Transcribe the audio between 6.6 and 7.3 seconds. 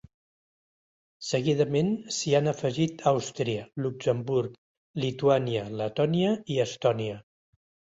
Estònia.